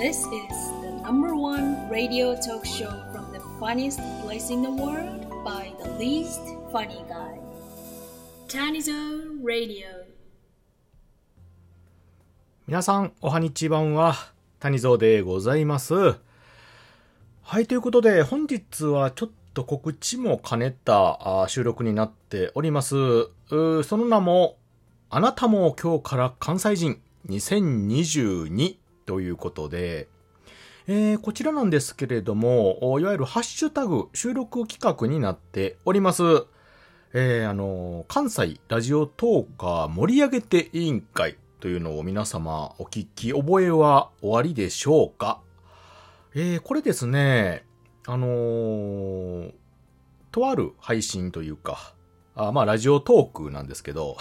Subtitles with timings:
[0.00, 5.28] This is the number one radio talk show from the funniest place in the world
[5.44, 6.40] by the least
[6.72, 7.38] funny guy.
[8.48, 8.94] Tanizo
[9.44, 9.84] Radio.
[12.66, 14.14] 皆さん、おはにちばんは、
[14.58, 15.92] 谷蔵でございます。
[17.42, 22.96] はい、ということで、本日はちょっと告知も兼ねたあー収録になっております。
[23.50, 24.56] うその名も、
[25.10, 28.79] あなたも今日から関西人2022
[29.10, 30.06] ということで、
[30.86, 36.22] えーこちらなんですけれども、いわゆるハッシュタグ収録企画になっております。
[37.12, 45.40] えーあの、関西ラジオトーカー盛り上げて委員会というのを皆様お聞き覚えはおありでしょうか？
[46.36, 47.64] えーこれですね、
[48.06, 49.52] あのー
[50.30, 51.94] とある配信というか、
[52.36, 54.16] あまあラジオトークなんですけど、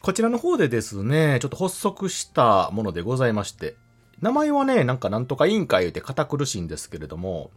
[0.00, 3.76] こちらの方でですね、ちょっと発足したものでございまして、
[4.20, 7.50] 名前はね、なんかなんとか委員会言って堅苦しいんですけれども、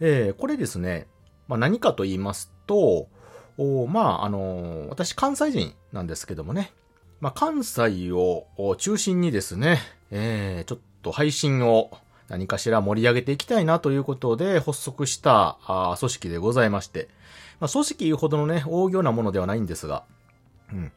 [0.00, 1.06] えーこれですね、
[1.48, 3.08] まあ何かと言いますと、
[3.58, 6.72] おまああのー私関西人なんですけどもね、
[7.20, 8.46] まあ関西を
[8.78, 9.78] 中心にですね、
[10.10, 11.90] えーちょっと配信を
[12.28, 17.08] 何かしら盛り上げていきたいなということで発足したあ組織でございまして、
[17.60, 20.04] まあ組織いうほどのね、大行なものではないんですが、
[20.72, 20.92] うん。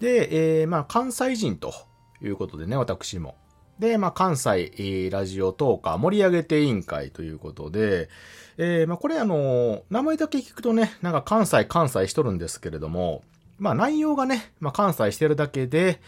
[0.00, 1.72] で、えーまあ関西人と
[2.20, 3.36] いうことでね、私も。
[3.78, 8.08] で、まあ、関西、ラジオトーカー盛り上げて委員会ということで、
[8.58, 13.22] えーまあ、これあの、名前だけ聞くとね、なんか関西、関西しとるんですけれども、
[13.58, 16.00] まあ、内容がね、まあ、関西してるだけで、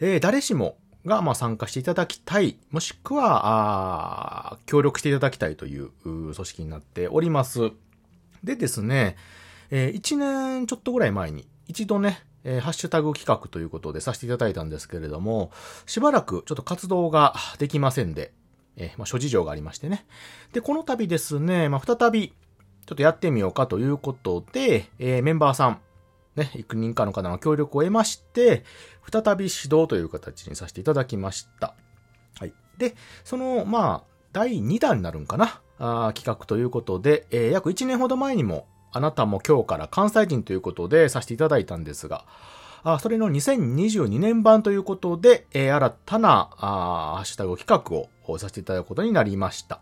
[0.00, 7.70] えー誰しもが、ま、参加していただきたい、もしくは、あー協力していただきたいという組織になっております。
[8.42, 9.16] でですね、
[9.70, 15.50] えー1年ちょっとぐらい前に、一度ね、えーハッシュタグ企画ということでさせていただいたんですけれども、
[15.86, 18.32] しばらくちょっと活動ができませんで、
[18.76, 20.06] えーまあ、諸事情がありましてね。
[20.52, 22.28] で、この度ですね、まあ、再び、
[22.86, 25.80] ちょっとやってみようかということで、えーメンバーさん、
[26.36, 28.64] ね、幾人かの方の協力を得まして、
[29.10, 31.74] 再び指導という形にさせていただきました。
[32.38, 32.54] はい。
[32.78, 42.24] で、その、まあ、第2弾になるんかなあー企画ということで、えー約1年ほど前にも、あなたも今日から関西人ということでさせていただいたんですが、
[42.82, 49.80] あそれの2022年版ということで、えー新たなあハッシュタグ企画をさせていただくことになりました。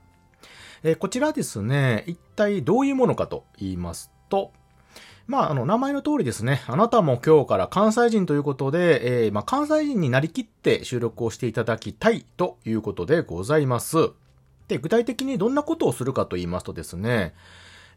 [0.82, 4.52] えーこちらですね、一体どういうものかと言いますと、
[5.28, 14.08] まあ、あの、名前の通りですね、あなたも今日から関西人ということで、えーまあ、関西人になりきって収録をしていただきたいということでございます。
[14.68, 17.34] で、具体的にどんなことをするかと言いますとですね、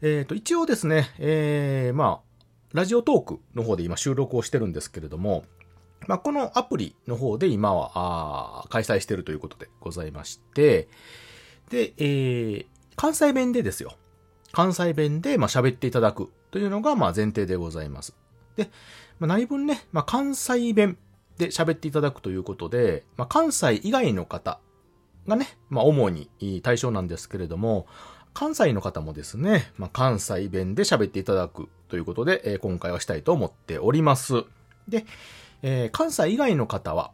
[0.01, 5.43] えっ、と、一応ですね、えー、まあ、ラジオトークの方で今収録をしてるんですけれども、
[6.07, 10.87] まあ、このアプリの方で今は、開催してるということでございまして、
[11.69, 13.93] で、えー、関西弁でですよ。
[14.51, 18.15] 関西弁で、まあ、喋っていただくというのが、まあ、前提でございます。
[18.55, 18.69] で、
[19.19, 20.97] まあ、何分ね、まあ、関西弁
[21.37, 24.59] で喋っていただくということで、まあ、関西以外の方
[25.27, 26.29] がね、まあ、主に
[26.63, 27.85] 対象なんですけれども、
[28.33, 34.45] 関西の方もですね、まあ、関西弁で喋っていただくということで、えー今回はしたいと思っております。
[34.87, 35.05] で、
[35.61, 37.11] えー関西以外の方は、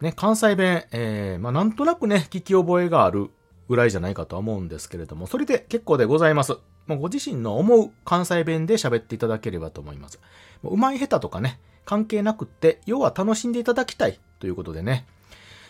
[0.00, 3.30] ね、関西弁、えーまあ、なんとなくね、聞き覚えがある
[3.68, 6.58] ぐらいじゃないかとは思うんですけれども、それで結構でございます。
[6.86, 10.18] もうご自身の思う関西弁で喋っていただければと思います。
[10.62, 15.06] もう上手い下手とかね、関係なくって、要は楽しんでいただきたいということでね。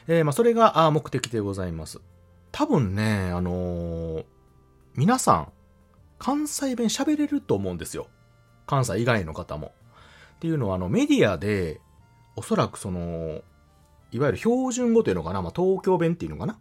[0.06, 2.00] えーまあ、それが目的でございます。
[2.50, 4.24] 多分ね、あのー
[4.98, 5.52] 皆さん、
[6.18, 8.08] 関西弁喋れると思うんですよ。
[8.66, 9.68] 関西以外の方も。
[9.68, 11.80] っていうのは、あの、メディアで、
[12.34, 13.42] おそらくその、
[14.10, 16.58] いわゆる標準語というのかな、まあ、東京弁っていうのかな。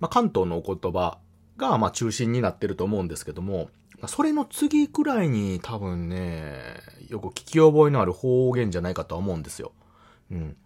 [0.00, 1.18] まあ、関東のお言葉
[1.58, 3.68] が、まあ、中心になってると思うんですけども、
[4.06, 6.76] それの次くらいに多分ね、
[7.10, 9.72] よく聞き覚えのある方言じゃないかとは思うんですよ。
[10.30, 10.56] うん。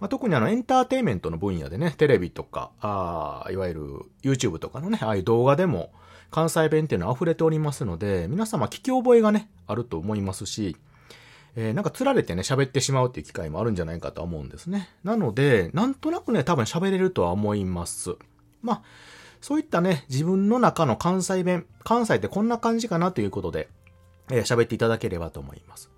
[0.00, 3.82] まあ、特にあの、エンターテイメントの分野でね、テレビとか、あーいわゆる
[4.22, 5.92] YouTube とかのね、ああいう動画でも、
[6.30, 10.76] 関西弁っていうのは溢れておりますので、皆様聞き覚えがね、あると思いますし、
[11.56, 14.88] えーなんか釣られてね、喋ってしまうっていう機会もあるんじゃないかとは思うんですね。
[15.04, 18.16] なので、なんとなくね、多分喋れるとは思います。
[18.62, 18.82] まあ、
[19.40, 23.68] そういったね、自分の中の関西弁、関西ってこんな感じかなということで、
[24.30, 25.90] えー喋っていただければと思います。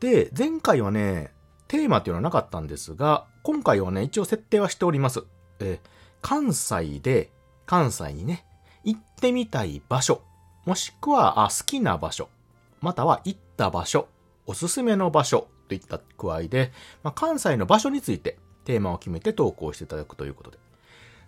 [0.00, 1.32] で、前回はね、
[1.68, 5.24] テーマっていうのはなかったんですが、今回はね、一応設定はしております。
[5.60, 7.30] えー関西で、
[7.66, 8.44] 関西にね、
[8.84, 10.22] 行ってみたい場所、
[10.64, 12.28] もしくはあ好きな場所、
[12.80, 14.08] または行った場所、
[14.46, 16.72] おすすめの場所といった具合で、
[17.02, 20.58] まあ、関西の場所についてテーマを決めて投稿していただくということで。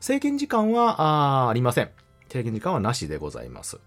[0.00, 1.02] 制限時間は
[1.46, 1.90] あありません。
[2.28, 3.78] 制限時間はなしでございます。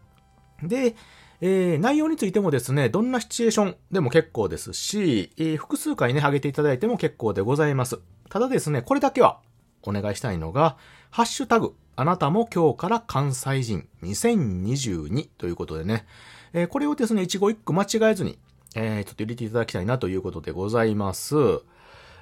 [0.61, 0.95] で、
[1.45, 7.99] えー、内容についてもですね、どんなシチュエーションでも結構ですし、えー、複数回ね、上げていただいても結構でございます。
[8.29, 9.41] ただですね、これだけは
[9.81, 10.77] お願いしたいのが、
[11.11, 16.05] ハッシュタグ、あなたも今日から関西人2022ということでね、
[16.53, 18.39] えー、これをですね、一語一句間違えずに、
[18.75, 21.35] えー、ちょっと入れていただきたいなということでございます。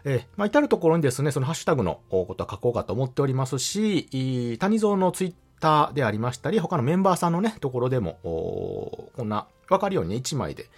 [0.03, 10.69] えー、まあ、至るところにですね、そのハッシュタグのことは書こうかと思っておりますし、谷蔵のツイッターでありましたり、他のメンバーさんのね、ところでも、こんな、わかるようにね、1枚で、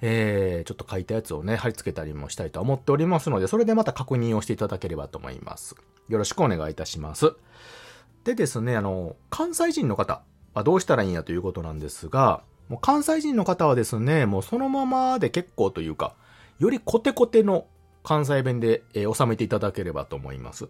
[0.00, 5.76] えー、ちょっと書いたやつをね、貼り付けたりもしたいと思っておりますので、それでまた確認をしていただければと思います。
[6.08, 7.34] よろしくお願いいたします。
[8.24, 10.22] でですね、あの、関西人の方
[10.54, 16.14] はどうしたらいいんやということなんですが、もう関西人の方はですね、もうそのままで結構というか、
[16.58, 17.66] よりコテコテの
[18.02, 20.68] 関西弁で、えー、収めていただければと思います。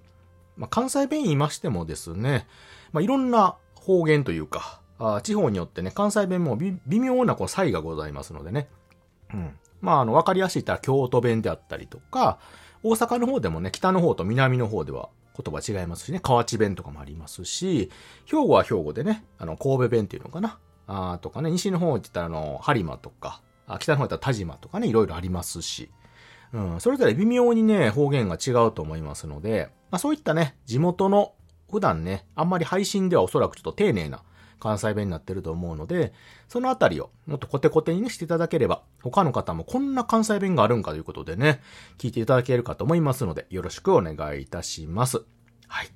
[0.56, 2.46] まあ、関西弁言いましてもですね、
[2.92, 8.68] まあ、いろんな方言というか、あ地方によってね、関西弁も微妙なこう差異がございますのでね。
[9.34, 9.56] うん。
[9.80, 12.38] まあ、あの、わかりやすいったら京都弁であったりとか、
[12.82, 17.90] 大阪の方でもね、北の方と南の方では言葉違いますしね、河内弁とかもありますし、
[18.26, 20.58] 兵庫は兵庫でね、あの、神戸弁っていうのかな。
[20.86, 25.90] あとかね、西の方って言ったらあの、播磨とか、あ北の方だったら田島とかね、いろいろありますし、
[26.52, 31.32] うん、それぞれ微妙にね、方言が違うと思いますので、まあそういったね、地元の
[31.72, 34.22] 普段ね、あんまり配信ではおそらくちょっと丁寧な
[34.60, 36.12] 関西弁になってると思うので、
[36.46, 41.62] そのあたりをもっとコテコテにしていただければ、他の方もこんな関西弁があるんかということでね、
[41.96, 45.22] 聞いていただけるかと思いますので、よろしくお願いいたします。
[45.66, 45.88] はい。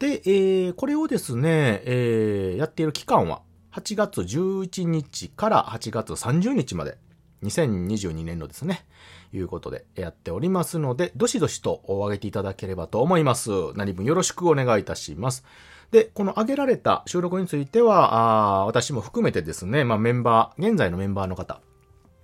[0.00, 3.42] で、えー、これをですね、えー、やっている期間は、
[3.72, 6.98] 8月11日から8月30日まで、
[7.42, 8.84] 2022年のですね、
[9.32, 13.50] いうことでやっておりますので、どしどしと上げていただければと思います。
[13.74, 15.44] 何分よろしくお願いいたします。
[15.90, 21.60] で、この上げられた収録については、あ私も含めてですね、まあメンバー、現在のメンバーの方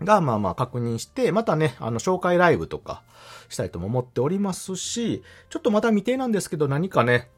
[0.03, 3.03] が、まあまあ確認して、またね、あの、紹介ライブとか
[3.49, 7.29] したいとも思っておりますし、ちょっとまた未定なんですけど、何かね、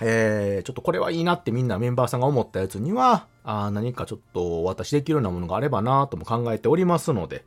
[0.00, 7.44] えー、ちょっとこれはいいなってみんなメンバーさんが思ったやつには、あ何かちょっとお渡しできるようなものがあればなとも考えておりますので、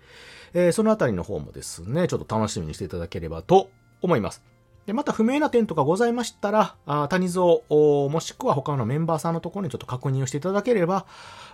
[0.54, 3.70] えー、そのあたりの方もですね、ちょっと楽しみにしていただければと
[4.02, 4.44] 思います。
[4.86, 11.08] で、また不明な点とかございましたら、あ谷蔵、もしくは他のメンバーさんのところにちょっと確認をしていただければ、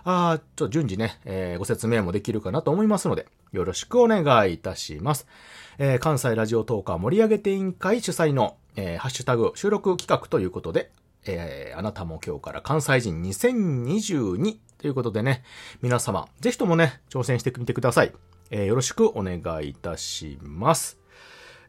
[0.04, 5.26] あちょっと順次ね、えー、ご説明もできるかなと思いますので、よろしくお願いいたします。
[5.78, 10.90] えー、関西ラジオトーカー盛り上げて委員会主催の、えー、ハッシュタグ収録企画ということで、
[11.24, 15.44] えー、あなたも今日から関西人2022ということでね、
[15.80, 18.12] 皆様、ぜひともね、挑戦してみてください。
[18.50, 20.98] えー、よろしくお願いいたします。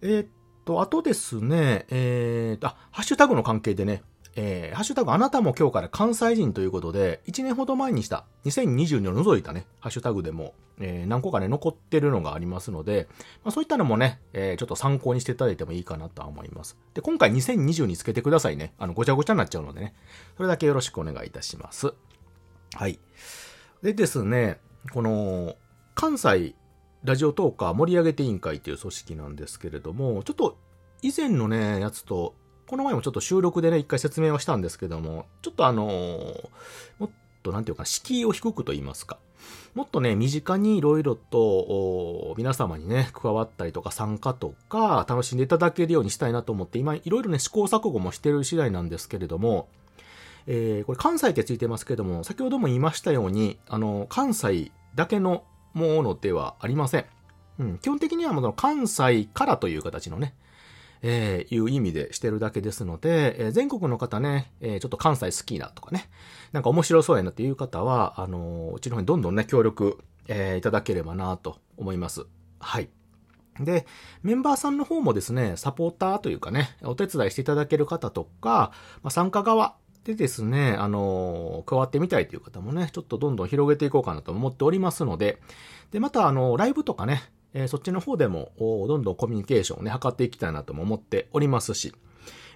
[0.02, 0.28] えー、
[0.66, 4.04] と、あとですね、えー、あ、ハッシュタグの関係でね、
[4.36, 13.08] えー、ハッシュタグあなたも今日から関西人ということで、1年ほど前にした2020を除いたね、ハッシュタグでも、えー、何個かね、残ってるのがありますので、
[13.44, 16.78] まあ、そういったのもね、えー、ちょっと参考にしていただいてもいいかなとは思います。
[16.94, 18.74] で、今回2020につけてくださいね。
[18.80, 19.94] あの、ごちゃごちゃになっちゃうのでね、
[20.38, 21.94] それだけよろしくお願いいたします。
[22.74, 23.00] はい。
[23.84, 24.60] でですね、
[24.92, 25.56] この、
[25.96, 26.56] 関西
[27.04, 30.58] ラジオトーカー盛り上げて委員会という組織なんですけれども、ちょっと
[31.02, 32.34] 以前のね、やつと、
[32.74, 36.50] この前もちょっと収録でね、一回説明はしたんですけども、ちょっとあのー、
[36.98, 37.10] もっ
[37.44, 39.20] となんていうか、敷居を低くと言いますか。
[39.76, 49.68] もっとね、身近にいろいろと、皆様にね、加わったりとか参加とか、楽しんでいただけるようにしたいなと思って、今、いろいろね、試行錯誤もしてる次第なんですけれども、
[50.48, 55.44] えー、これ関西ってついてますけども、先ほども言いましたように、あの、関西だけの
[55.76, 57.06] ものではありません。
[57.60, 60.34] うん、基本的にはもう関西からという形のね、
[61.04, 66.10] えー、いう意味でしてるだけですので、えー、全国の方ね、えー、ちょっと関西好きなとかね、
[66.54, 72.26] なんか面白そうやなっていう方は、あのー、うちの方にどんどんね、協力、えー、いただければなと思います。
[72.60, 72.90] はい。
[73.60, 73.86] で、
[74.24, 78.72] メンバーさんの方もですね、サポーターというかね、お手伝いしていただける方とか、
[79.04, 85.40] まあ、参加側でですね、あの、加わってみたいという方もね、ちょっとどんどん広げていこうかなと思っておりますので、
[85.92, 87.22] で、また、あの、ライブとかね、
[87.54, 91.94] えー、そっちの方でも、どんどんコミュニケーションをね、図っていきたいなとも思っておりますし、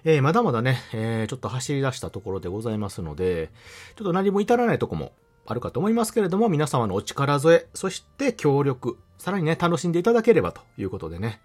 [0.04, 3.50] えー、まだまだね、えー、ちょっと走り出したところでございますので、
[3.96, 5.12] ちょっと何も至らないとこも
[5.46, 11.40] あるかと思いますけれども、皆様のお力添え、そして協力、さらにね、楽しんでいただければということでね、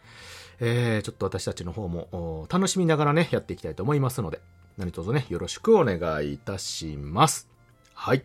[0.59, 4.39] えー、ちょっと私たちの方も楽しみながらね、やっていきたいと思いますので、
[4.77, 7.49] 何卒ね、よろしくお願いいたします。
[7.93, 8.23] はい。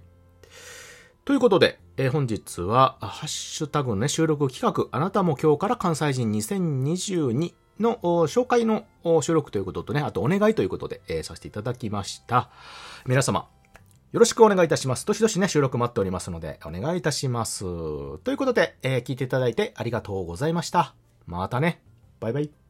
[1.24, 7.96] ということで、えー、本日は、ハッシュタグね、収録企画、あなたも今日から関西人2022の
[8.28, 8.84] 紹介の
[9.20, 12.50] 収録ということとね、あとお願いということで、えー、させていただきました。
[13.04, 13.48] 皆様、
[14.12, 15.06] よろしくお願いいたします。
[15.06, 17.64] どしどしね、収録待っておりますので、お願いいたします。
[17.64, 20.94] ということで、えー、聞いていただいてありがとうございました。
[21.26, 21.82] またね。
[22.20, 22.67] バイバイ。